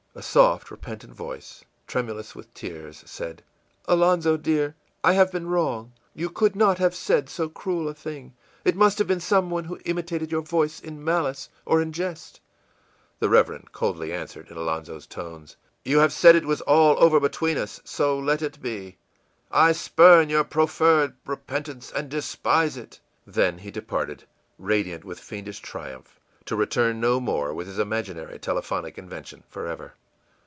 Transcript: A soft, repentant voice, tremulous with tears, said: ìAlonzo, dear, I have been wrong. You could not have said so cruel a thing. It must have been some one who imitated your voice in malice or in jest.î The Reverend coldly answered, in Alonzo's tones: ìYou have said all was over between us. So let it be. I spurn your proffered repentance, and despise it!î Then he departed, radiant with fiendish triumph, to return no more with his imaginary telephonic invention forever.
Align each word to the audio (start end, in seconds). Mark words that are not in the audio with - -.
A 0.13 0.21
soft, 0.21 0.69
repentant 0.69 1.13
voice, 1.13 1.63
tremulous 1.87 2.35
with 2.35 2.53
tears, 2.53 3.01
said: 3.07 3.43
ìAlonzo, 3.87 4.39
dear, 4.41 4.75
I 5.05 5.13
have 5.13 5.31
been 5.31 5.47
wrong. 5.47 5.93
You 6.13 6.29
could 6.29 6.53
not 6.53 6.79
have 6.79 6.93
said 6.93 7.29
so 7.29 7.47
cruel 7.47 7.87
a 7.87 7.93
thing. 7.93 8.33
It 8.65 8.75
must 8.75 8.97
have 8.97 9.07
been 9.07 9.21
some 9.21 9.49
one 9.49 9.63
who 9.63 9.79
imitated 9.85 10.29
your 10.29 10.41
voice 10.41 10.81
in 10.81 11.01
malice 11.01 11.47
or 11.65 11.81
in 11.81 11.93
jest.î 11.93 12.41
The 13.21 13.29
Reverend 13.29 13.71
coldly 13.71 14.11
answered, 14.11 14.49
in 14.51 14.57
Alonzo's 14.57 15.07
tones: 15.07 15.55
ìYou 15.85 15.99
have 16.01 16.11
said 16.11 16.35
all 16.43 16.49
was 16.49 16.61
over 16.67 17.21
between 17.21 17.57
us. 17.57 17.79
So 17.85 18.19
let 18.19 18.41
it 18.41 18.61
be. 18.61 18.97
I 19.49 19.71
spurn 19.71 20.29
your 20.29 20.43
proffered 20.43 21.13
repentance, 21.25 21.89
and 21.89 22.09
despise 22.09 22.75
it!î 22.75 22.99
Then 23.25 23.59
he 23.59 23.71
departed, 23.71 24.25
radiant 24.59 25.05
with 25.05 25.21
fiendish 25.21 25.61
triumph, 25.61 26.19
to 26.47 26.57
return 26.57 26.99
no 26.99 27.21
more 27.21 27.53
with 27.53 27.67
his 27.67 27.79
imaginary 27.79 28.39
telephonic 28.39 28.97
invention 28.97 29.43
forever. 29.47 29.93